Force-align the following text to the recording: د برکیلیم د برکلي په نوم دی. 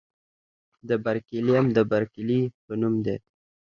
د 0.89 0.91
برکیلیم 1.05 1.65
د 1.77 1.79
برکلي 1.91 2.41
په 2.65 2.73
نوم 2.81 2.95
دی. 3.05 3.17